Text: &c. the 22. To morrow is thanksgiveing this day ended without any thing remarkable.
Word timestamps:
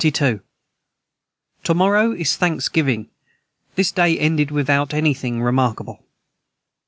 &c. 0.01 0.09
the 0.09 0.17
22. 0.29 0.43
To 1.65 1.73
morrow 1.75 2.11
is 2.11 2.35
thanksgiveing 2.35 3.09
this 3.75 3.91
day 3.91 4.17
ended 4.17 4.49
without 4.49 4.95
any 4.95 5.13
thing 5.13 5.43
remarkable. 5.43 6.03